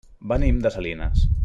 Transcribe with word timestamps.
Venim 0.31 0.63
de 0.67 0.73
Salinas. 0.77 1.31